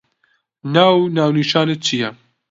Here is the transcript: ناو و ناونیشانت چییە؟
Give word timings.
ناو 0.73 0.95
و 1.05 1.09
ناونیشانت 1.15 1.79
چییە؟ 1.85 2.09